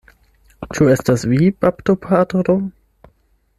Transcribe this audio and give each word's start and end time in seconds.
Ĉu 0.77 0.87
estas 0.93 1.27
vi, 1.33 1.51
baptopatro? 1.65 2.59